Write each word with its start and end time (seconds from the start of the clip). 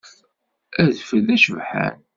Adfel 0.81 1.19
d 1.25 1.27
acebḥan. 1.35 1.97